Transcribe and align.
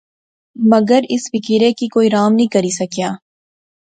مگر 0.71 1.01
اس 1.13 1.23
فقیرے 1.31 1.69
کی 1.79 1.87
کوئی 1.95 2.09
رام 2.15 2.31
نی 2.39 2.45
کری 2.53 2.71
سکیا 2.79 3.09